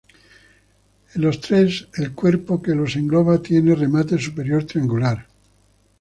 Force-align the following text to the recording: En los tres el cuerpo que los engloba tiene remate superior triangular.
En 1.13 1.21
los 1.21 1.39
tres 1.41 1.87
el 1.93 2.13
cuerpo 2.13 2.59
que 2.59 2.73
los 2.73 2.95
engloba 2.95 3.39
tiene 3.39 3.75
remate 3.75 4.17
superior 4.17 4.63
triangular. 4.63 5.27